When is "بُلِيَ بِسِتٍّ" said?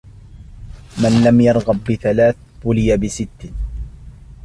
2.65-3.49